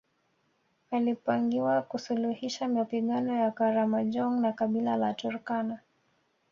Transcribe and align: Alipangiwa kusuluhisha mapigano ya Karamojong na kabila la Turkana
Alipangiwa 0.91 1.81
kusuluhisha 1.81 2.67
mapigano 2.67 3.35
ya 3.37 3.51
Karamojong 3.51 4.39
na 4.41 4.53
kabila 4.53 4.97
la 4.97 5.13
Turkana 5.13 5.79